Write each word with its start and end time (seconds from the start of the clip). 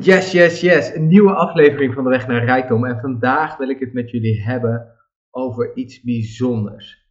Yes, 0.00 0.32
yes, 0.32 0.60
yes. 0.60 0.94
Een 0.94 1.06
nieuwe 1.06 1.34
aflevering 1.34 1.94
van 1.94 2.04
de 2.04 2.10
Weg 2.10 2.26
naar 2.26 2.44
Rijkdom. 2.44 2.84
En 2.84 3.00
vandaag 3.00 3.56
wil 3.56 3.68
ik 3.68 3.80
het 3.80 3.92
met 3.92 4.10
jullie 4.10 4.42
hebben 4.42 4.86
over 5.30 5.76
iets 5.76 6.02
bijzonders. 6.02 7.06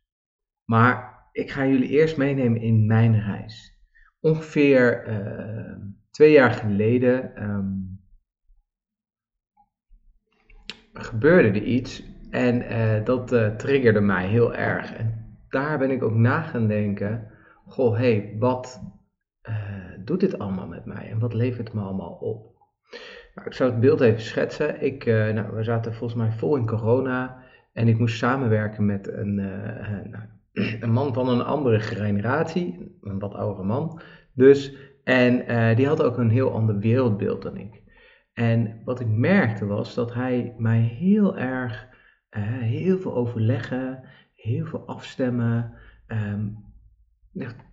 Maar 0.65 1.27
ik 1.31 1.51
ga 1.51 1.65
jullie 1.65 1.89
eerst 1.89 2.17
meenemen 2.17 2.61
in 2.61 2.85
mijn 2.85 3.19
reis. 3.21 3.81
Ongeveer 4.19 5.03
eh, 5.03 5.75
twee 6.11 6.31
jaar 6.31 6.51
geleden 6.51 7.35
ehm, 7.35 7.71
gebeurde 10.93 11.47
er 11.47 11.63
iets. 11.63 12.03
En 12.29 12.61
eh, 12.61 13.05
dat 13.05 13.33
uh, 13.33 13.55
triggerde 13.55 14.01
mij 14.01 14.27
heel 14.27 14.55
erg. 14.55 14.93
En 14.93 15.37
daar 15.49 15.77
ben 15.77 15.91
ik 15.91 16.03
ook 16.03 16.15
na 16.15 16.41
gaan 16.41 16.67
denken. 16.67 17.31
Goh, 17.65 17.97
hé, 17.97 18.15
hey, 18.15 18.35
wat 18.39 18.81
doet 20.05 20.19
dit 20.19 20.39
allemaal 20.39 20.67
met 20.67 20.85
mij? 20.85 21.09
En 21.09 21.19
wat 21.19 21.33
levert 21.33 21.67
het 21.67 21.75
me 21.75 21.81
allemaal 21.81 22.11
op? 22.11 22.56
Nou, 23.35 23.47
ik 23.47 23.53
zou 23.53 23.71
het 23.71 23.79
beeld 23.79 24.01
even 24.01 24.21
schetsen. 24.21 24.81
Ik, 24.81 25.05
uh, 25.05 25.29
nou, 25.29 25.55
we 25.55 25.63
zaten 25.63 25.93
volgens 25.93 26.19
mij 26.19 26.31
vol 26.31 26.55
in 26.55 26.65
corona 26.65 27.43
en 27.73 27.87
ik 27.87 27.97
moest 27.97 28.17
samenwerken 28.17 28.85
met 28.85 29.07
een, 29.07 29.37
uh, 29.37 30.11
nou, 30.11 30.23
een 30.83 30.91
man 30.91 31.13
van 31.13 31.29
een 31.29 31.41
andere 31.43 31.79
generatie, 31.79 32.97
een 33.01 33.19
wat 33.19 33.33
oudere 33.33 33.67
man. 33.67 34.01
Dus, 34.33 34.75
en 35.03 35.45
die 35.75 35.87
had 35.87 36.03
ook 36.03 36.17
een 36.17 36.29
heel 36.29 36.51
ander 36.51 36.77
wereldbeeld 36.79 37.41
dan 37.41 37.57
ik. 37.57 37.83
En 38.33 38.81
wat 38.85 38.99
ik 38.99 39.07
merkte 39.07 39.65
was 39.65 39.93
dat 39.93 40.13
hij 40.13 40.55
mij 40.57 40.79
heel 40.79 41.37
erg, 41.37 41.87
heel 42.59 42.97
veel 42.97 43.15
overleggen, 43.15 44.03
heel 44.33 44.65
veel 44.65 44.87
afstemmen. 44.87 45.73
Um, 46.07 46.65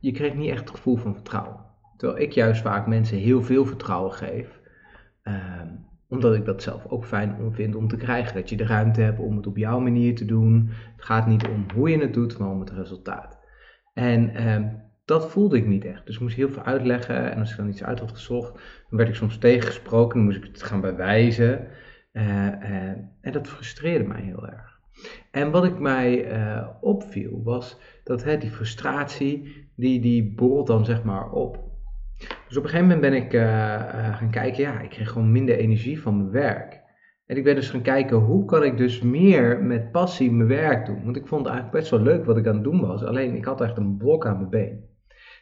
je 0.01 0.12
kreeg 0.12 0.35
niet 0.35 0.51
echt 0.51 0.60
het 0.60 0.71
gevoel 0.71 0.96
van 0.96 1.15
vertrouwen. 1.15 1.60
Terwijl 1.96 2.21
ik 2.21 2.33
juist 2.33 2.62
vaak 2.62 2.87
mensen 2.87 3.19
heel 3.19 3.43
veel 3.43 3.65
vertrouwen 3.65 4.12
geef. 4.12 4.60
Um, 5.28 5.92
omdat 6.09 6.34
ik 6.34 6.45
dat 6.45 6.62
zelf 6.62 6.87
ook 6.87 7.05
fijn 7.05 7.37
vind 7.52 7.74
om 7.74 7.88
te 7.88 7.96
krijgen. 7.96 8.35
Dat 8.35 8.51
je 8.51 8.57
de 8.57 8.66
ruimte 8.66 9.01
hebt 9.01 9.18
om 9.18 9.37
het 9.37 9.46
op 9.46 9.57
jouw 9.57 9.80
manier 9.80 10.15
te 10.15 10.24
doen. 10.24 10.71
Het 10.96 11.04
gaat 11.04 11.26
niet 11.26 11.49
om 11.49 11.66
hoe 11.74 11.90
je 11.90 11.99
het 11.99 12.15
doet, 12.15 12.38
maar 12.38 12.51
om 12.51 12.60
het 12.60 12.71
resultaat. 12.71 13.38
En 13.95 14.49
um, 14.49 14.82
dat 15.04 15.30
voelde 15.30 15.57
ik 15.57 15.66
niet 15.66 15.84
echt. 15.84 16.07
Dus 16.07 16.15
ik 16.15 16.21
moest 16.21 16.37
heel 16.37 16.49
veel 16.49 16.62
uitleggen. 16.62 17.32
En 17.32 17.38
als 17.38 17.51
ik 17.51 17.57
dan 17.57 17.68
iets 17.68 17.84
uit 17.84 18.01
had 18.01 18.12
gezocht, 18.12 18.52
dan 18.88 18.99
werd 18.99 19.09
ik 19.09 19.15
soms 19.15 19.38
tegengesproken. 19.38 20.16
Dan 20.16 20.24
moest 20.24 20.37
ik 20.37 20.45
het 20.45 20.62
gaan 20.62 20.80
bewijzen. 20.80 21.66
Uh, 22.12 22.46
uh, 22.46 22.88
en 23.21 23.32
dat 23.32 23.49
frustreerde 23.49 24.04
mij 24.04 24.21
heel 24.21 24.46
erg. 24.46 24.80
En 25.30 25.51
wat 25.51 25.65
ik 25.65 25.79
mij 25.79 26.32
uh, 26.32 26.68
opviel 26.80 27.43
was 27.43 27.80
dat 28.04 28.24
die 28.40 28.51
frustratie, 28.51 29.68
die, 29.77 30.01
die 30.01 30.34
borrelt 30.34 30.66
dan 30.66 30.84
zeg 30.84 31.02
maar 31.02 31.30
op. 31.30 31.74
Dus 32.55 32.63
op 32.63 32.69
een 32.69 32.74
gegeven 32.74 32.97
moment 32.97 33.13
ben 33.13 33.23
ik 33.23 33.33
uh, 33.33 33.43
uh, 33.43 34.16
gaan 34.16 34.30
kijken, 34.30 34.63
ja, 34.63 34.80
ik 34.80 34.91
kreeg 34.91 35.10
gewoon 35.10 35.33
minder 35.33 35.57
energie 35.57 36.01
van 36.01 36.16
mijn 36.16 36.30
werk. 36.30 36.83
En 37.27 37.37
ik 37.37 37.45
ben 37.45 37.55
dus 37.55 37.71
gaan 37.71 37.83
kijken, 37.83 38.16
hoe 38.16 38.45
kan 38.45 38.65
ik 38.65 38.77
dus 38.77 39.01
meer 39.01 39.63
met 39.63 39.93
passie 39.93 40.33
mijn 40.33 40.49
werk 40.49 40.87
doen? 40.87 41.05
Want 41.05 41.16
ik 41.16 41.27
vond 41.27 41.45
het 41.45 41.55
eigenlijk 41.55 41.80
best 41.80 41.91
wel 41.91 42.01
leuk 42.01 42.24
wat 42.24 42.37
ik 42.37 42.46
aan 42.46 42.55
het 42.55 42.65
doen 42.65 42.80
was, 42.80 43.05
alleen 43.05 43.37
ik 43.37 43.45
had 43.45 43.61
echt 43.61 43.77
een 43.77 43.96
blok 43.96 44.27
aan 44.27 44.37
mijn 44.37 44.51
been. 44.51 44.88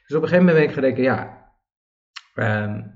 Dus 0.07 0.17
op 0.17 0.23
een 0.23 0.29
gegeven 0.29 0.45
moment 0.45 0.57
ben 0.57 0.65
ik 0.65 0.73
gaan 0.73 0.83
denken, 0.83 1.03
ja, 1.03 1.49
een 2.35 2.93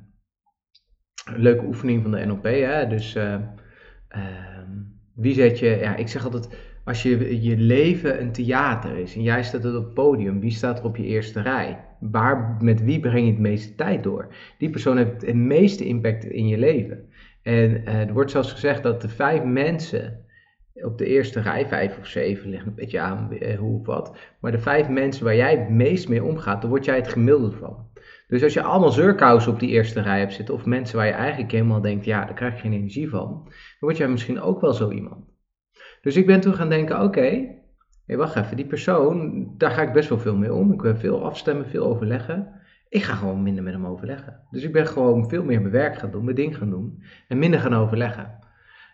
leuke 1.36 1.64
oefening 1.64 2.02
van 2.02 2.10
de 2.10 2.26
NLP, 2.26 2.44
hè, 2.44 2.86
dus 2.86 3.16
uh, 3.16 3.36
wie 5.14 5.34
zet 5.34 5.58
je, 5.58 5.68
ja, 5.68 5.96
ik 5.96 6.08
zeg 6.08 6.24
altijd, 6.24 6.75
als 6.86 7.02
je, 7.02 7.42
je 7.42 7.56
leven 7.56 8.20
een 8.20 8.32
theater 8.32 8.96
is 8.98 9.14
en 9.14 9.22
jij 9.22 9.42
staat 9.42 9.64
op 9.64 9.74
het 9.74 9.94
podium, 9.94 10.40
wie 10.40 10.50
staat 10.50 10.78
er 10.78 10.84
op 10.84 10.96
je 10.96 11.04
eerste 11.04 11.40
rij? 11.40 11.84
Waar, 12.00 12.56
met 12.60 12.82
wie 12.82 13.00
breng 13.00 13.26
je 13.26 13.32
het 13.32 13.40
meeste 13.40 13.74
tijd 13.74 14.02
door? 14.02 14.34
Die 14.58 14.70
persoon 14.70 14.96
heeft 14.96 15.26
het 15.26 15.34
meeste 15.34 15.84
impact 15.84 16.24
in 16.24 16.46
je 16.46 16.58
leven. 16.58 17.08
En 17.42 17.70
uh, 17.70 18.00
er 18.00 18.12
wordt 18.12 18.30
zelfs 18.30 18.52
gezegd 18.52 18.82
dat 18.82 19.00
de 19.00 19.08
vijf 19.08 19.42
mensen 19.42 20.24
op 20.74 20.98
de 20.98 21.06
eerste 21.06 21.40
rij, 21.40 21.66
vijf 21.66 21.98
of 21.98 22.06
zeven, 22.06 22.50
ligt 22.50 22.66
een 22.66 22.74
beetje 22.74 23.00
aan 23.00 23.28
uh, 23.30 23.58
hoe 23.58 23.78
of 23.80 23.86
wat, 23.86 24.16
maar 24.40 24.52
de 24.52 24.58
vijf 24.58 24.88
mensen 24.88 25.24
waar 25.24 25.36
jij 25.36 25.56
het 25.56 25.68
meest 25.68 26.08
mee 26.08 26.24
omgaat, 26.24 26.60
daar 26.60 26.70
word 26.70 26.84
jij 26.84 26.96
het 26.96 27.08
gemiddelde 27.08 27.56
van. 27.56 27.86
Dus 28.28 28.42
als 28.42 28.52
je 28.52 28.62
allemaal 28.62 28.92
zeurkousen 28.92 29.52
op 29.52 29.60
die 29.60 29.70
eerste 29.70 30.00
rij 30.00 30.18
hebt 30.18 30.32
zitten, 30.32 30.54
of 30.54 30.64
mensen 30.64 30.96
waar 30.96 31.06
je 31.06 31.12
eigenlijk 31.12 31.52
helemaal 31.52 31.80
denkt, 31.80 32.04
ja, 32.04 32.24
daar 32.24 32.34
krijg 32.34 32.54
je 32.54 32.60
geen 32.60 32.72
energie 32.72 33.08
van, 33.08 33.42
dan 33.44 33.52
word 33.78 33.96
jij 33.96 34.08
misschien 34.08 34.40
ook 34.40 34.60
wel 34.60 34.72
zo 34.72 34.90
iemand. 34.90 35.35
Dus 36.06 36.16
ik 36.16 36.26
ben 36.26 36.40
toen 36.40 36.54
gaan 36.54 36.68
denken, 36.68 37.02
oké, 37.02 37.46
wacht 38.06 38.36
even, 38.36 38.56
die 38.56 38.66
persoon, 38.66 39.46
daar 39.58 39.70
ga 39.70 39.82
ik 39.82 39.92
best 39.92 40.08
wel 40.08 40.18
veel 40.18 40.36
mee 40.36 40.52
om. 40.52 40.72
Ik 40.72 40.82
wil 40.82 40.96
veel 40.96 41.24
afstemmen, 41.24 41.66
veel 41.66 41.84
overleggen. 41.84 42.48
Ik 42.88 43.02
ga 43.02 43.14
gewoon 43.14 43.42
minder 43.42 43.62
met 43.62 43.72
hem 43.72 43.86
overleggen. 43.86 44.40
Dus 44.50 44.62
ik 44.62 44.72
ben 44.72 44.86
gewoon 44.86 45.28
veel 45.28 45.44
meer 45.44 45.60
mijn 45.60 45.72
werk 45.72 45.98
gaan 45.98 46.10
doen, 46.10 46.24
mijn 46.24 46.36
ding 46.36 46.56
gaan 46.56 46.70
doen 46.70 47.02
en 47.28 47.38
minder 47.38 47.60
gaan 47.60 47.74
overleggen. 47.74 48.38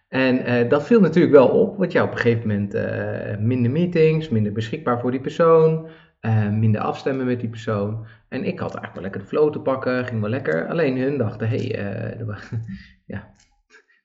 En 0.09 0.51
uh, 0.51 0.69
dat 0.69 0.87
viel 0.87 1.01
natuurlijk 1.01 1.35
wel 1.35 1.49
op, 1.49 1.77
want 1.77 1.93
ja, 1.93 2.05
op 2.05 2.11
een 2.11 2.17
gegeven 2.17 2.49
moment 2.49 2.75
uh, 2.75 3.37
minder 3.39 3.71
meetings, 3.71 4.29
minder 4.29 4.53
beschikbaar 4.53 5.01
voor 5.01 5.11
die 5.11 5.21
persoon, 5.21 5.89
uh, 6.21 6.49
minder 6.49 6.81
afstemmen 6.81 7.27
met 7.27 7.41
die 7.41 7.49
persoon. 7.49 8.07
En 8.29 8.45
ik 8.45 8.59
had 8.59 8.75
eigenlijk 8.75 8.95
wel 8.95 9.03
lekker 9.03 9.21
de 9.21 9.27
flow 9.27 9.53
te 9.53 9.61
pakken, 9.61 10.07
ging 10.07 10.21
wel 10.21 10.31
lekker. 10.31 10.69
Alleen 10.69 10.99
hun 10.99 11.19
dachten, 11.19 11.49
hé, 11.49 11.67
hey, 11.67 12.17
ja, 13.13 13.33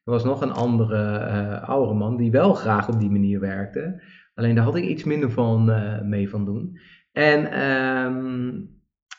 er 0.07 0.13
was 0.13 0.23
nog 0.23 0.41
een 0.41 0.51
andere 0.51 1.19
uh, 1.19 1.69
oudere 1.69 1.97
man 1.97 2.17
die 2.17 2.31
wel 2.31 2.53
graag 2.53 2.89
op 2.89 2.99
die 2.99 3.09
manier 3.09 3.39
werkte. 3.39 4.03
Alleen 4.35 4.55
daar 4.55 4.63
had 4.63 4.75
ik 4.75 4.83
iets 4.83 5.03
minder 5.03 5.31
van 5.31 5.69
uh, 5.69 6.01
mee 6.01 6.29
van 6.29 6.45
doen. 6.45 6.79
En 7.11 7.41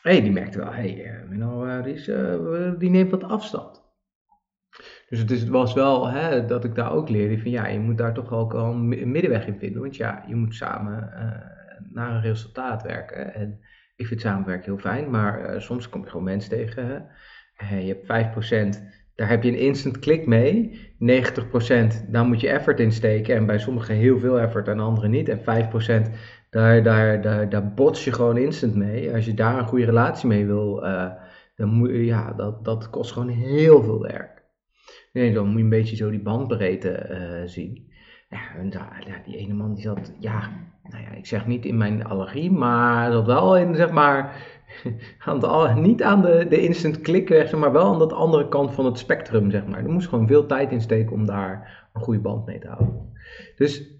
hey, 0.01 0.21
die 0.21 0.31
merkte 0.31 0.57
wel, 0.57 0.73
hey, 0.73 1.23
uh, 1.29 1.83
die, 1.83 1.93
is, 1.93 2.11
die 2.77 2.89
neemt 2.89 3.11
wat 3.11 3.23
afstand. 3.23 3.87
Dus 5.09 5.19
het, 5.19 5.31
is, 5.31 5.39
het 5.39 5.49
was 5.49 5.73
wel 5.73 6.09
hè, 6.09 6.45
dat 6.45 6.63
ik 6.63 6.75
daar 6.75 6.91
ook 6.91 7.09
leerde 7.09 7.41
van 7.41 7.51
ja, 7.51 7.67
je 7.67 7.79
moet 7.79 7.97
daar 7.97 8.13
toch 8.13 8.31
ook 8.31 8.51
wel 8.51 8.65
een 8.65 9.11
middenweg 9.11 9.47
in 9.47 9.59
vinden. 9.59 9.81
Want 9.81 9.95
ja, 9.95 10.23
je 10.27 10.35
moet 10.35 10.55
samen 10.55 11.09
naar 11.89 12.15
een 12.15 12.21
resultaat 12.21 12.81
werken. 12.81 13.33
En 13.33 13.59
ik 13.95 14.07
vind 14.07 14.21
samenwerken 14.21 14.65
heel 14.65 14.81
fijn, 14.81 15.09
maar 15.09 15.61
soms 15.61 15.89
kom 15.89 16.01
je 16.03 16.09
gewoon 16.09 16.23
mensen 16.23 16.49
tegen. 16.49 17.07
Hè. 17.53 17.77
je 17.77 17.97
hebt 18.05 18.75
5% 18.77 18.98
daar 19.19 19.29
heb 19.29 19.43
je 19.43 19.51
een 19.51 19.57
instant 19.57 19.99
klik 19.99 20.25
mee. 20.25 20.79
90% 20.93 22.09
daar 22.09 22.25
moet 22.25 22.41
je 22.41 22.49
effort 22.49 22.79
in 22.79 22.91
steken. 22.91 23.35
En 23.35 23.45
bij 23.45 23.59
sommigen 23.59 23.95
heel 23.95 24.19
veel 24.19 24.39
effort 24.39 24.67
en 24.67 24.79
anderen 24.79 25.11
niet. 25.11 25.29
En 25.29 25.39
5% 25.39 25.43
daar, 26.49 26.83
daar, 26.83 27.21
daar, 27.21 27.49
daar 27.49 27.73
bots 27.73 28.03
je 28.03 28.11
gewoon 28.11 28.37
instant 28.37 28.75
mee. 28.75 29.13
Als 29.13 29.25
je 29.25 29.33
daar 29.33 29.57
een 29.57 29.67
goede 29.67 29.85
relatie 29.85 30.27
mee 30.27 30.45
wil, 30.45 30.83
uh, 30.85 31.11
dan 31.55 31.69
moet 31.69 31.89
ja, 31.89 32.33
dat, 32.33 32.65
dat 32.65 32.89
kost 32.89 33.11
gewoon 33.11 33.29
heel 33.29 33.83
veel 33.83 34.01
werk. 34.01 34.43
Nee, 35.13 35.33
dan 35.33 35.47
moet 35.47 35.57
je 35.57 35.63
een 35.63 35.69
beetje 35.69 35.95
zo 35.95 36.09
die 36.09 36.21
bandbreedte 36.21 37.09
uh, 37.09 37.47
zien. 37.47 37.91
Ja, 38.29 38.39
ja, 39.05 39.21
die 39.25 39.37
ene 39.37 39.53
man 39.53 39.73
die 39.73 39.83
zat, 39.83 40.13
ja, 40.19 40.49
nou 40.83 41.03
ja, 41.03 41.09
ik 41.09 41.25
zeg 41.25 41.47
niet 41.47 41.65
in 41.65 41.77
mijn 41.77 42.05
allergie, 42.05 42.51
maar 42.51 43.11
zat 43.11 43.25
wel 43.25 43.57
in, 43.57 43.75
zeg 43.75 43.91
maar, 43.91 44.35
aan 45.25 45.39
de, 45.39 45.73
niet 45.75 46.03
aan 46.03 46.21
de, 46.21 46.45
de 46.49 46.61
instant 46.61 47.01
klikken, 47.01 47.59
maar 47.59 47.71
wel 47.71 47.93
aan 47.93 48.07
de 48.07 48.13
andere 48.13 48.47
kant 48.47 48.73
van 48.73 48.85
het 48.85 48.97
spectrum, 48.97 49.51
zeg 49.51 49.65
maar. 49.65 49.83
Er 49.83 49.89
moest 49.89 50.07
gewoon 50.07 50.27
veel 50.27 50.45
tijd 50.45 50.71
in 50.71 50.81
steken 50.81 51.11
om 51.11 51.25
daar 51.25 51.87
een 51.93 52.01
goede 52.01 52.19
band 52.19 52.45
mee 52.45 52.59
te 52.59 52.67
houden. 52.67 53.13
Dus 53.55 53.97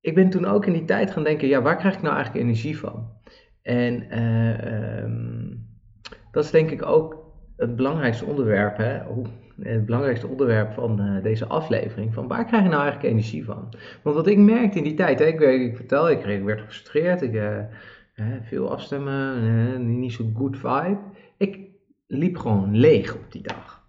ik 0.00 0.14
ben 0.14 0.30
toen 0.30 0.44
ook 0.44 0.66
in 0.66 0.72
die 0.72 0.84
tijd 0.84 1.10
gaan 1.10 1.24
denken, 1.24 1.48
ja, 1.48 1.62
waar 1.62 1.76
krijg 1.76 1.94
ik 1.94 2.02
nou 2.02 2.14
eigenlijk 2.14 2.44
energie 2.44 2.78
van? 2.78 3.12
En 3.62 4.18
uh, 4.18 5.02
um, 5.02 5.66
dat 6.30 6.44
is 6.44 6.50
denk 6.50 6.70
ik 6.70 6.86
ook 6.86 7.32
het 7.56 7.76
belangrijkste 7.76 8.24
onderwerp, 8.24 8.76
hè? 8.76 8.98
het 9.60 9.84
belangrijkste 9.84 10.26
onderwerp 10.26 10.72
van 10.72 11.00
uh, 11.00 11.22
deze 11.22 11.46
aflevering. 11.46 12.14
Van 12.14 12.28
waar 12.28 12.44
krijg 12.44 12.62
je 12.62 12.68
nou 12.68 12.82
eigenlijk 12.82 13.12
energie 13.12 13.44
van? 13.44 13.74
Want 14.02 14.16
wat 14.16 14.26
ik 14.26 14.38
merkte 14.38 14.78
in 14.78 14.84
die 14.84 14.94
tijd, 14.94 15.20
ik, 15.20 15.40
ik, 15.40 15.76
vertel, 15.76 16.10
ik, 16.10 16.42
werd 16.44 16.60
gefrustreerd, 16.60 17.22
ik, 17.22 17.32
uh, 17.32 17.58
veel 18.42 18.70
afstemmen, 18.70 19.98
niet 19.98 20.12
zo 20.12 20.30
good 20.34 20.56
vibe. 20.56 20.98
Ik 21.36 21.58
liep 22.06 22.36
gewoon 22.36 22.76
leeg 22.76 23.14
op 23.14 23.32
die 23.32 23.42
dag. 23.42 23.82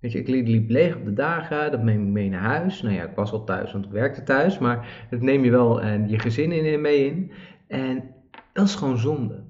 Weet 0.00 0.12
je, 0.12 0.18
ik 0.18 0.28
liep 0.28 0.70
leeg 0.70 0.96
op 0.96 1.04
de 1.04 1.12
dagen, 1.12 1.70
dat 1.70 1.82
neem 1.82 2.02
ik 2.06 2.12
mee 2.12 2.28
naar 2.28 2.40
huis. 2.40 2.82
Nou 2.82 2.94
ja, 2.94 3.02
ik 3.02 3.14
was 3.14 3.32
al 3.32 3.44
thuis, 3.44 3.72
want 3.72 3.84
ik 3.84 3.90
werkte 3.90 4.22
thuis, 4.22 4.58
maar 4.58 5.06
dat 5.10 5.20
neem 5.20 5.44
je 5.44 5.50
wel 5.50 5.82
uh, 5.82 6.08
je 6.08 6.18
gezin 6.18 6.52
in, 6.52 6.80
mee 6.80 7.06
in. 7.06 7.32
En 7.66 8.14
dat 8.52 8.66
is 8.66 8.74
gewoon 8.74 8.98
zonde. 8.98 9.46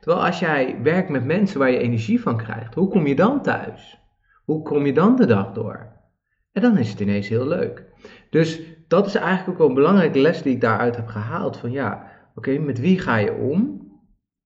Terwijl 0.00 0.26
als 0.26 0.38
jij 0.38 0.78
werkt 0.82 1.08
met 1.08 1.24
mensen 1.24 1.58
waar 1.58 1.70
je 1.70 1.78
energie 1.78 2.20
van 2.20 2.36
krijgt, 2.36 2.74
hoe 2.74 2.88
kom 2.88 3.06
je 3.06 3.14
dan 3.14 3.42
thuis? 3.42 3.98
Hoe 4.44 4.62
kom 4.62 4.86
je 4.86 4.92
dan 4.92 5.16
de 5.16 5.26
dag 5.26 5.52
door? 5.52 5.98
En 6.52 6.62
dan 6.62 6.78
is 6.78 6.90
het 6.90 7.00
ineens 7.00 7.28
heel 7.28 7.46
leuk. 7.46 7.84
Dus 8.30 8.62
dat 8.88 9.06
is 9.06 9.14
eigenlijk 9.14 9.48
ook 9.48 9.58
wel 9.58 9.68
een 9.68 9.74
belangrijke 9.74 10.18
les 10.18 10.42
die 10.42 10.54
ik 10.54 10.60
daaruit 10.60 10.96
heb 10.96 11.06
gehaald. 11.06 11.56
Van 11.56 11.70
ja, 11.70 12.10
Oké, 12.34 12.58
met 12.58 12.80
wie 12.80 12.98
ga 12.98 13.16
je 13.16 13.34
om? 13.34 13.79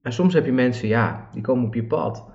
En 0.04 0.12
soms 0.12 0.34
heb 0.34 0.44
je 0.44 0.52
mensen, 0.52 0.88
ja, 0.88 1.28
die 1.32 1.42
komen 1.42 1.66
op 1.66 1.74
je 1.74 1.84
pad. 1.84 2.30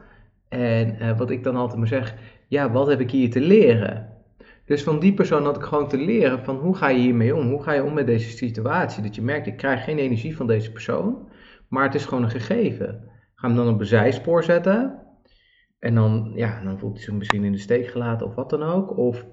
En 0.48 0.96
uh, 1.02 1.18
wat 1.18 1.30
ik 1.30 1.44
dan 1.44 1.56
altijd 1.56 1.80
maar 1.80 1.88
zeg, 1.88 2.16
ja, 2.48 2.72
wat 2.72 2.88
heb 2.88 3.00
ik 3.00 3.12
hier 3.12 3.32
te 3.32 3.40
leren? 3.40 4.18
Dus 4.66 4.84
van 4.84 5.00
die 5.00 5.14
persoon 5.14 5.44
had 5.44 5.56
ik 5.56 5.64
gewoon 5.64 5.88
te 5.88 5.98
leren 5.98 6.44
van 6.44 6.56
hoe 6.56 6.76
ga 6.76 6.88
je 6.88 7.00
hiermee 7.00 7.36
om? 7.36 7.50
Hoe 7.50 7.64
ga 7.64 7.72
je 7.72 7.84
om 7.84 7.94
met 7.94 8.06
deze 8.06 8.30
situatie? 8.30 9.04
Dat 9.04 9.16
je 9.16 9.22
merkt, 9.22 9.48
ik 9.48 9.58
krijg 9.58 9.84
geen 9.84 9.98
energie 9.98 10.36
van 10.36 10.48
deze 10.48 10.72
persoon, 10.72 11.30
maar 11.68 11.84
het 11.84 11.96
is 11.96 12.06
gewoon 12.06 12.24
een 12.24 12.30
gegeven. 12.30 13.04
Ga 13.36 13.48
hem 13.48 13.56
dan 13.56 13.74
op 13.74 13.80
een 13.80 13.86
zijspoor 13.86 14.44
zetten. 14.44 15.00
En 15.80 15.96
dan, 15.96 16.32
ja, 16.36 16.64
dan 16.64 16.80
voelt 16.80 16.96
hij 16.96 17.04
zich 17.04 17.14
misschien 17.14 17.44
in 17.44 17.52
de 17.52 17.58
steek 17.58 17.88
gelaten 17.88 18.28
of 18.28 18.36
wat 18.36 18.50
dan 18.50 18.64
ook. 18.64 18.98
Of 18.98 19.26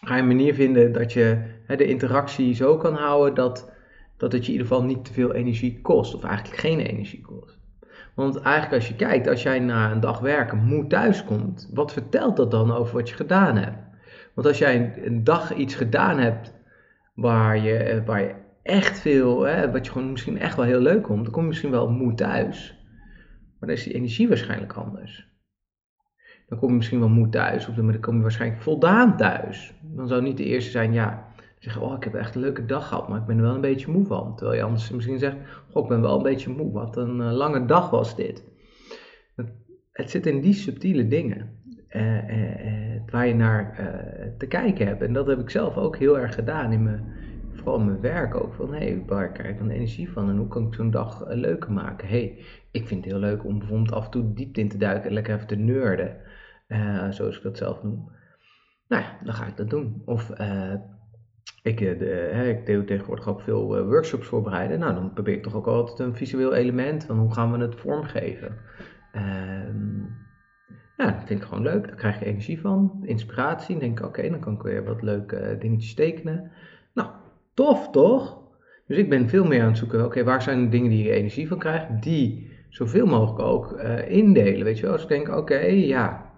ga 0.00 0.14
je 0.14 0.20
een 0.20 0.26
manier 0.26 0.54
vinden 0.54 0.92
dat 0.92 1.12
je 1.12 1.42
hè, 1.66 1.76
de 1.76 1.86
interactie 1.86 2.54
zo 2.54 2.76
kan 2.76 2.94
houden 2.94 3.34
dat, 3.34 3.72
dat 4.20 4.32
het 4.32 4.46
je 4.46 4.52
in 4.52 4.58
ieder 4.58 4.66
geval 4.66 4.84
niet 4.84 5.04
te 5.04 5.12
veel 5.12 5.34
energie 5.34 5.80
kost. 5.80 6.14
Of 6.14 6.24
eigenlijk 6.24 6.58
geen 6.58 6.78
energie 6.78 7.20
kost. 7.20 7.58
Want 8.14 8.40
eigenlijk 8.40 8.74
als 8.74 8.88
je 8.88 8.96
kijkt, 8.96 9.28
als 9.28 9.42
jij 9.42 9.58
na 9.58 9.90
een 9.90 10.00
dag 10.00 10.18
werken 10.18 10.64
moe 10.64 10.86
thuis 10.86 11.24
komt, 11.24 11.70
wat 11.72 11.92
vertelt 11.92 12.36
dat 12.36 12.50
dan 12.50 12.72
over 12.72 12.94
wat 12.94 13.08
je 13.08 13.14
gedaan 13.14 13.56
hebt? 13.56 13.78
Want 14.34 14.46
als 14.46 14.58
jij 14.58 14.92
een, 15.04 15.24
dag 15.24 15.54
iets 15.54 15.74
gedaan 15.74 16.18
hebt 16.18 16.54
waar 17.14 17.58
je, 17.58 17.76
eh, 17.76 18.06
waar 18.06 18.20
je 18.20 18.34
echt 18.62 18.98
veel, 18.98 19.42
hè, 19.42 19.70
wat 19.70 19.86
je 19.86 19.92
gewoon 19.92 20.10
misschien 20.10 20.38
echt 20.38 20.56
wel 20.56 20.64
heel 20.64 20.80
leuk 20.80 21.02
komt, 21.02 21.22
dan 21.22 21.32
kom 21.32 21.42
je 21.42 21.48
misschien 21.48 21.70
wel 21.70 21.90
moe 21.90 22.14
thuis. 22.14 22.78
Maar 23.58 23.68
dan 23.68 23.78
is 23.78 23.84
die 23.84 23.94
energie 23.94 24.28
waarschijnlijk 24.28 24.72
anders. 24.72 25.28
Dan 26.48 26.58
kom 26.58 26.68
je 26.68 26.76
misschien 26.76 26.98
wel 26.98 27.08
moe 27.08 27.28
thuis, 27.28 27.68
of 27.68 27.74
dan 27.74 28.00
kom 28.00 28.16
je 28.16 28.22
waarschijnlijk 28.22 28.62
voldaan 28.62 29.16
thuis. 29.16 29.74
Dan 29.82 30.08
zou 30.08 30.22
niet 30.22 30.36
de 30.36 30.44
eerste 30.44 30.70
zijn, 30.70 30.92
ja, 30.92 31.29
zeggen, 31.60 31.82
oh 31.82 31.96
ik 31.96 32.04
heb 32.04 32.14
echt 32.14 32.34
een 32.34 32.40
leuke 32.40 32.66
dag 32.66 32.88
gehad, 32.88 33.08
maar 33.08 33.20
ik 33.20 33.26
ben 33.26 33.36
er 33.36 33.42
wel 33.42 33.54
een 33.54 33.60
beetje 33.60 33.90
moe 33.90 34.06
van. 34.06 34.36
Terwijl 34.36 34.58
je 34.58 34.64
anders 34.64 34.90
misschien 34.90 35.18
zegt, 35.18 35.36
oh 35.72 35.82
ik 35.82 35.88
ben 35.88 36.00
wel 36.00 36.16
een 36.16 36.22
beetje 36.22 36.50
moe, 36.50 36.72
wat 36.72 36.96
een 36.96 37.16
uh, 37.16 37.32
lange 37.32 37.64
dag 37.64 37.90
was 37.90 38.16
dit. 38.16 38.44
Het, 39.92 40.10
zit 40.10 40.26
in 40.26 40.40
die 40.40 40.54
subtiele 40.54 41.08
dingen. 41.08 41.58
Uh, 41.90 42.28
uh, 42.28 43.00
waar 43.10 43.26
je 43.26 43.34
naar 43.34 43.74
te 44.38 44.46
kijken 44.46 44.86
hebt. 44.86 45.02
En 45.02 45.12
dat 45.12 45.26
heb 45.26 45.38
ik 45.38 45.50
zelf 45.50 45.76
ook 45.76 45.96
heel 45.96 46.18
erg 46.18 46.34
gedaan 46.34 46.72
in 46.72 46.82
mijn, 46.82 47.04
vooral 47.52 47.78
in 47.78 47.86
mijn 47.86 48.00
werk 48.00 48.34
ook. 48.34 48.54
Van 48.54 48.72
hé, 48.72 48.78
hey, 48.78 49.02
waar 49.06 49.32
krijg 49.32 49.50
ik 49.50 49.58
dan 49.58 49.70
energie 49.70 50.10
van 50.10 50.28
en 50.28 50.36
hoe 50.36 50.48
kan 50.48 50.66
ik 50.66 50.74
zo'n 50.74 50.90
dag 50.90 51.24
leuker 51.28 51.72
maken? 51.72 52.08
hey, 52.08 52.44
ik 52.70 52.86
vind 52.86 53.04
het 53.04 53.12
heel 53.12 53.20
leuk 53.20 53.44
om 53.44 53.58
bijvoorbeeld 53.58 53.92
af 53.92 54.04
en 54.04 54.10
toe 54.10 54.32
diepte 54.32 54.60
in 54.60 54.68
te 54.68 54.78
duiken 54.78 55.08
en 55.08 55.14
lekker 55.14 55.34
even 55.34 55.46
te 55.46 55.56
nerden. 55.56 56.16
zoals 57.10 57.36
ik 57.36 57.42
dat 57.42 57.56
zelf 57.56 57.82
noem. 57.82 58.10
Nou 58.88 59.02
ja, 59.02 59.18
dan 59.24 59.34
ga 59.34 59.46
ik 59.46 59.56
dat 59.56 59.70
doen. 59.70 60.02
Of 60.04 60.30
ik, 61.62 61.80
eh, 61.80 61.98
de, 61.98 62.58
ik 62.58 62.66
doe 62.66 62.84
tegenwoordig 62.84 63.28
ook 63.28 63.40
veel 63.40 63.76
eh, 63.76 63.84
workshops 63.84 64.26
voorbereiden. 64.26 64.78
Nou, 64.78 64.94
dan 64.94 65.12
probeer 65.12 65.34
ik 65.34 65.42
toch 65.42 65.54
ook 65.54 65.66
altijd 65.66 65.98
een 65.98 66.16
visueel 66.16 66.54
element 66.54 67.04
van 67.04 67.18
hoe 67.18 67.32
gaan 67.32 67.52
we 67.52 67.58
het 67.58 67.74
vormgeven. 67.74 68.58
Um, 69.16 70.18
ja, 70.96 71.10
dat 71.10 71.24
vind 71.24 71.40
ik 71.40 71.46
gewoon 71.46 71.62
leuk. 71.62 71.86
Daar 71.86 71.96
krijg 71.96 72.18
je 72.18 72.24
energie 72.24 72.60
van, 72.60 73.00
inspiratie. 73.02 73.78
Dan 73.78 73.84
denk 73.84 73.98
ik, 73.98 74.06
oké, 74.06 74.30
dan 74.30 74.40
kan 74.40 74.54
ik 74.54 74.62
weer 74.62 74.84
wat 74.84 75.02
leuke 75.02 75.36
eh, 75.36 75.60
dingetjes 75.60 75.94
tekenen. 75.94 76.50
Nou, 76.94 77.08
tof 77.54 77.90
toch? 77.90 78.38
Dus 78.86 78.98
ik 78.98 79.08
ben 79.08 79.28
veel 79.28 79.44
meer 79.44 79.62
aan 79.62 79.68
het 79.68 79.78
zoeken, 79.78 80.04
oké, 80.04 80.24
waar 80.24 80.42
zijn 80.42 80.64
de 80.64 80.68
dingen 80.68 80.90
die 80.90 81.04
je 81.04 81.10
energie 81.10 81.48
van 81.48 81.58
krijgt, 81.58 82.02
die 82.02 82.50
zoveel 82.68 83.06
mogelijk 83.06 83.38
ook 83.38 83.80
indelen. 84.08 84.64
Weet 84.64 84.76
je 84.76 84.82
wel, 84.82 84.92
als 84.92 85.02
ik 85.02 85.08
denk, 85.08 85.28
oké, 85.28 85.58
ja, 85.58 86.29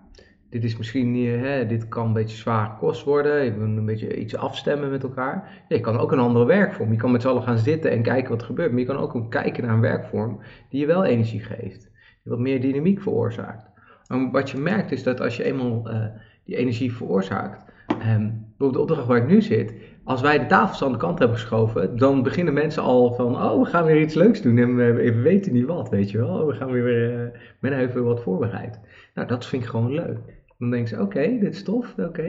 dit 0.53 0.65
is 0.65 0.77
misschien 0.77 1.11
niet, 1.11 1.29
hè, 1.29 1.67
dit 1.67 1.89
kan 1.89 2.07
een 2.07 2.13
beetje 2.13 2.37
zwaar 2.37 2.77
kost 2.79 3.05
worden. 3.05 3.45
Je 3.45 3.51
moet 3.51 3.77
een 3.77 3.85
beetje 3.85 4.17
iets 4.17 4.37
afstemmen 4.37 4.91
met 4.91 5.03
elkaar. 5.03 5.65
je 5.69 5.81
kan 5.81 5.99
ook 5.99 6.13
een 6.13 6.19
andere 6.19 6.45
werkvorm. 6.45 6.93
Je 6.93 6.99
kan 6.99 7.11
met 7.11 7.23
z'n 7.23 7.29
allen 7.29 7.43
gaan 7.43 7.59
zitten 7.59 7.91
en 7.91 8.03
kijken 8.03 8.31
wat 8.31 8.41
er 8.41 8.47
gebeurt. 8.47 8.71
Maar 8.71 8.81
je 8.81 8.87
kan 8.87 8.97
ook 8.97 9.31
kijken 9.31 9.65
naar 9.65 9.75
een 9.75 9.81
werkvorm 9.81 10.41
die 10.69 10.81
je 10.81 10.87
wel 10.87 11.05
energie 11.05 11.41
geeft. 11.41 11.91
Die 12.23 12.33
wat 12.33 12.39
meer 12.39 12.61
dynamiek 12.61 13.01
veroorzaakt. 13.01 13.71
Maar 14.09 14.31
wat 14.31 14.51
je 14.51 14.59
merkt 14.59 14.93
is 14.93 15.03
dat 15.03 15.21
als 15.21 15.37
je 15.37 15.45
eenmaal 15.45 15.91
uh, 15.91 16.05
die 16.45 16.57
energie 16.57 16.93
veroorzaakt. 16.93 17.65
Um, 17.89 18.47
bijvoorbeeld 18.59 18.73
de 18.73 18.81
opdracht 18.81 19.07
waar 19.07 19.23
ik 19.23 19.29
nu 19.29 19.43
zit. 19.43 19.75
Als 20.05 20.21
wij 20.21 20.39
de 20.39 20.47
tafels 20.47 20.83
aan 20.83 20.93
de 20.93 20.99
kant 20.99 21.19
hebben 21.19 21.39
geschoven, 21.39 21.99
dan 21.99 22.23
beginnen 22.23 22.55
mensen 22.55 22.83
al 22.83 23.15
van, 23.15 23.37
oh, 23.37 23.63
we 23.63 23.65
gaan 23.65 23.85
weer 23.85 24.01
iets 24.01 24.15
leuks 24.15 24.43
doen 24.43 24.59
en 24.59 24.77
we, 24.77 25.13
weten 25.13 25.53
niet 25.53 25.67
wat, 25.67 25.89
weet 25.89 26.11
je 26.11 26.19
wel. 26.19 26.41
Oh, 26.41 26.47
we 26.47 26.55
gaan 26.55 26.71
weer, 26.71 27.13
uh, 27.13 27.29
men 27.59 27.73
heeft 27.73 27.95
weer 27.95 28.03
wat 28.03 28.23
voorbereid. 28.23 28.81
Nou, 29.15 29.29
dat 29.29 29.47
vind 29.47 29.63
ik 29.63 29.69
gewoon 29.69 29.93
leuk. 29.93 30.19
Dan 30.63 30.71
denken 30.71 30.89
ze, 30.89 31.03
oké, 31.03 31.39
dit 31.39 31.55
is 31.55 31.63
tof, 31.63 31.95
oké. 31.99 32.23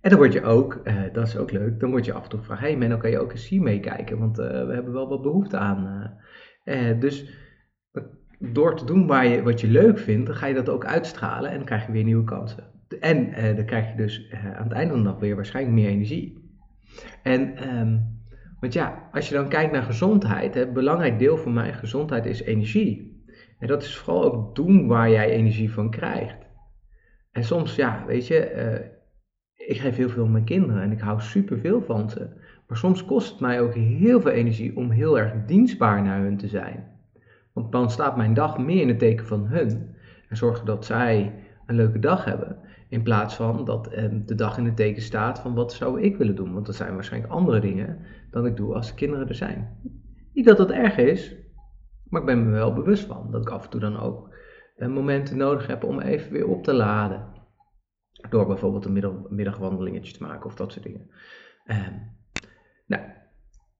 En 0.00 0.10
dan 0.10 0.16
word 0.16 0.32
je 0.32 0.42
ook, 0.42 0.80
uh, 0.84 1.02
dat 1.12 1.26
is 1.26 1.36
ook 1.36 1.50
leuk, 1.50 1.80
dan 1.80 1.90
word 1.90 2.04
je 2.04 2.12
af 2.12 2.22
en 2.22 2.28
toe 2.28 2.38
gevraagd, 2.38 2.60
hey 2.60 2.76
Menno, 2.76 2.96
kan 2.96 3.10
je 3.10 3.18
ook 3.18 3.32
eens 3.32 3.48
hier 3.48 3.62
meekijken? 3.62 4.18
Want 4.18 4.38
uh, 4.38 4.46
we 4.46 4.74
hebben 4.74 4.92
wel 4.92 5.08
wat 5.08 5.22
behoefte 5.22 5.56
aan. 5.56 6.12
Uh, 6.64 7.00
dus 7.00 7.30
door 8.38 8.76
te 8.76 8.84
doen 8.84 9.06
waar 9.06 9.26
je, 9.26 9.42
wat 9.42 9.60
je 9.60 9.66
leuk 9.66 9.98
vindt, 9.98 10.26
dan 10.26 10.36
ga 10.36 10.46
je 10.46 10.54
dat 10.54 10.68
ook 10.68 10.84
uitstralen 10.84 11.50
en 11.50 11.56
dan 11.56 11.64
krijg 11.64 11.86
je 11.86 11.92
weer 11.92 12.04
nieuwe 12.04 12.24
kansen. 12.24 12.64
En 13.00 13.30
dan 13.56 13.64
krijg 13.64 13.90
je 13.90 13.96
dus 13.96 14.32
aan 14.56 14.64
het 14.64 14.72
einde 14.72 14.92
van 14.94 15.02
de 15.02 15.08
dag 15.08 15.18
weer 15.18 15.34
waarschijnlijk 15.34 15.76
meer 15.76 15.88
energie. 15.88 16.38
En, 17.22 17.68
um, 17.78 18.20
want 18.60 18.72
ja, 18.72 19.08
als 19.12 19.28
je 19.28 19.34
dan 19.34 19.48
kijkt 19.48 19.72
naar 19.72 19.82
gezondheid, 19.82 20.56
een 20.56 20.72
belangrijk 20.72 21.18
deel 21.18 21.36
van 21.36 21.52
mijn 21.52 21.74
gezondheid 21.74 22.26
is 22.26 22.42
energie. 22.42 23.22
En 23.58 23.66
dat 23.68 23.82
is 23.82 23.96
vooral 23.96 24.24
ook 24.24 24.54
doen 24.54 24.86
waar 24.86 25.10
jij 25.10 25.30
energie 25.30 25.72
van 25.72 25.90
krijgt. 25.90 26.47
En 27.32 27.44
soms, 27.44 27.74
ja, 27.76 28.04
weet 28.06 28.26
je, 28.26 28.52
uh, 28.54 29.66
ik 29.68 29.78
geef 29.78 29.96
heel 29.96 30.08
veel 30.08 30.24
aan 30.24 30.32
mijn 30.32 30.44
kinderen 30.44 30.82
en 30.82 30.92
ik 30.92 31.00
hou 31.00 31.20
superveel 31.20 31.82
van 31.82 32.10
ze. 32.10 32.28
Maar 32.66 32.76
soms 32.76 33.04
kost 33.04 33.30
het 33.30 33.40
mij 33.40 33.60
ook 33.60 33.74
heel 33.74 34.20
veel 34.20 34.30
energie 34.30 34.76
om 34.76 34.90
heel 34.90 35.18
erg 35.18 35.32
dienstbaar 35.46 36.02
naar 36.02 36.20
hun 36.20 36.36
te 36.36 36.48
zijn. 36.48 36.96
Want 37.52 37.72
dan 37.72 37.90
staat 37.90 38.16
mijn 38.16 38.34
dag 38.34 38.58
meer 38.58 38.80
in 38.80 38.88
het 38.88 38.98
teken 38.98 39.26
van 39.26 39.46
hun. 39.46 39.96
En 40.28 40.36
zorgen 40.36 40.66
dat 40.66 40.84
zij 40.84 41.34
een 41.66 41.76
leuke 41.76 41.98
dag 41.98 42.24
hebben. 42.24 42.58
In 42.88 43.02
plaats 43.02 43.34
van 43.34 43.64
dat 43.64 43.88
eh, 43.88 44.04
de 44.26 44.34
dag 44.34 44.58
in 44.58 44.64
het 44.64 44.76
teken 44.76 45.02
staat 45.02 45.40
van 45.40 45.54
wat 45.54 45.72
zou 45.72 46.00
ik 46.00 46.16
willen 46.16 46.34
doen. 46.34 46.52
Want 46.52 46.66
dat 46.66 46.74
zijn 46.74 46.94
waarschijnlijk 46.94 47.32
andere 47.32 47.60
dingen 47.60 47.98
dan 48.30 48.46
ik 48.46 48.56
doe 48.56 48.74
als 48.74 48.88
de 48.88 48.94
kinderen 48.94 49.28
er 49.28 49.34
zijn. 49.34 49.78
Niet 50.32 50.44
dat 50.44 50.56
dat 50.56 50.70
erg 50.70 50.96
is, 50.96 51.36
maar 52.08 52.20
ik 52.20 52.26
ben 52.26 52.44
me 52.44 52.50
wel 52.50 52.72
bewust 52.72 53.04
van. 53.04 53.30
Dat 53.30 53.42
ik 53.42 53.50
af 53.50 53.64
en 53.64 53.70
toe 53.70 53.80
dan 53.80 54.00
ook 54.00 54.34
momenten 54.78 55.36
nodig 55.36 55.66
heb 55.66 55.84
om 55.84 56.00
even 56.00 56.32
weer 56.32 56.46
op 56.46 56.64
te 56.64 56.72
laden. 56.72 57.36
Door 58.30 58.46
bijvoorbeeld 58.46 58.84
een 58.84 59.26
middagwandelingetje 59.28 60.12
te 60.12 60.22
maken 60.22 60.46
of 60.46 60.54
dat 60.54 60.72
soort 60.72 60.84
dingen. 60.84 61.10
Ehm, 61.64 61.94
nou, 62.86 63.02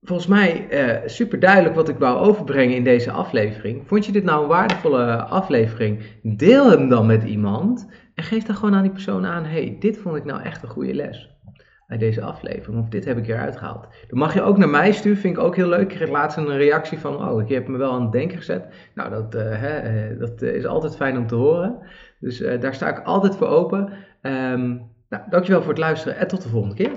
volgens 0.01 0.27
mij 0.27 0.67
uh, 0.71 1.07
super 1.07 1.39
duidelijk 1.39 1.75
wat 1.75 1.89
ik 1.89 1.97
wou 1.97 2.17
overbrengen 2.17 2.75
in 2.75 2.83
deze 2.83 3.11
aflevering. 3.11 3.87
Vond 3.87 4.05
je 4.05 4.11
dit 4.11 4.23
nou 4.23 4.41
een 4.41 4.47
waardevolle 4.47 5.23
aflevering? 5.23 6.03
Deel 6.23 6.69
hem 6.69 6.89
dan 6.89 7.05
met 7.05 7.23
iemand 7.23 7.87
en 8.13 8.23
geef 8.23 8.43
dan 8.43 8.55
gewoon 8.55 8.75
aan 8.75 8.83
die 8.83 8.91
persoon 8.91 9.25
aan: 9.25 9.45
hey, 9.45 9.75
dit 9.79 9.97
vond 9.97 10.15
ik 10.15 10.25
nou 10.25 10.41
echt 10.41 10.63
een 10.63 10.69
goede 10.69 10.93
les 10.93 11.38
uit 11.89 11.99
deze 11.99 12.21
aflevering. 12.21 12.81
Of 12.81 12.89
dit 12.89 13.05
heb 13.05 13.17
ik 13.17 13.27
eruit 13.27 13.57
gehaald. 13.57 13.87
Dan 14.07 14.19
mag 14.19 14.33
je 14.33 14.41
ook 14.41 14.57
naar 14.57 14.69
mij 14.69 14.91
sturen, 14.91 15.17
vind 15.17 15.37
ik 15.37 15.43
ook 15.43 15.55
heel 15.55 15.67
leuk. 15.67 15.81
Ik 15.81 15.87
kreeg 15.87 16.09
laatst 16.09 16.37
een 16.37 16.57
reactie 16.57 16.99
van, 16.99 17.29
oh, 17.29 17.41
ik 17.41 17.49
heb 17.49 17.67
me 17.67 17.77
wel 17.77 17.91
aan 17.91 18.01
het 18.01 18.11
denken 18.11 18.37
gezet. 18.37 18.65
Nou, 18.93 19.09
dat, 19.09 19.35
uh, 19.35 19.41
hè, 19.41 19.77
eh, 19.77 20.19
dat 20.19 20.41
is 20.41 20.65
altijd 20.65 20.95
fijn 20.95 21.17
om 21.17 21.27
te 21.27 21.35
horen. 21.35 21.77
Dus 22.19 22.37
daar 22.59 22.73
sta 22.73 22.89
ik 22.89 23.05
altijd 23.05 23.35
voor 23.35 23.47
open. 23.47 23.89
Um, 24.21 24.81
nou, 25.09 25.23
dankjewel 25.29 25.61
voor 25.61 25.69
het 25.69 25.79
luisteren 25.79 26.17
en 26.17 26.27
tot 26.27 26.43
de 26.43 26.49
volgende 26.49 26.75
keer. 26.75 26.91